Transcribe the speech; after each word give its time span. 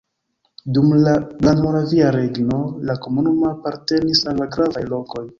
Dum 0.77 0.93
la 1.01 1.11
Grandmoravia 1.41 2.07
Regno 2.15 2.57
la 2.91 2.95
komunumo 3.07 3.51
apartenis 3.51 4.23
al 4.33 4.41
la 4.45 4.49
gravaj 4.57 4.83
lokoj. 4.95 5.23